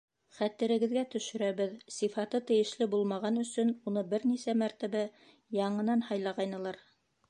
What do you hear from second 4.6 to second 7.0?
мәртәбә яңынан һалғайнылар.